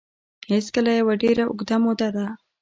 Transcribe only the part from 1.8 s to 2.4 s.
موده ده